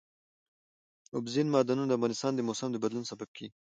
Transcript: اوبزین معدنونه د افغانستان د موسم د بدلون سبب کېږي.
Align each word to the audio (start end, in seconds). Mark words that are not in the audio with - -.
اوبزین 1.15 1.47
معدنونه 1.53 1.87
د 1.87 1.95
افغانستان 1.97 2.31
د 2.35 2.39
موسم 2.47 2.69
د 2.71 2.77
بدلون 2.83 3.05
سبب 3.11 3.29
کېږي. 3.35 3.51